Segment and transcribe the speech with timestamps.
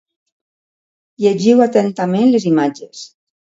[1.25, 3.05] Llegiu atentament les imatges.